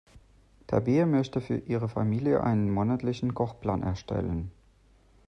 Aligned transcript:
Tabea 0.65 1.05
möchte 1.05 1.41
für 1.41 1.57
ihre 1.59 1.87
Familie 1.87 2.41
einen 2.43 2.71
monatlichen 2.71 3.35
Kochplan 3.35 3.83
erstellen. 3.83 4.51